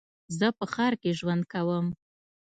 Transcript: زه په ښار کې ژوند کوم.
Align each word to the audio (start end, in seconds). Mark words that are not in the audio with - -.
زه 0.37 0.47
په 0.57 0.65
ښار 0.73 0.93
کې 1.01 1.17
ژوند 1.19 1.43
کوم. 1.53 1.85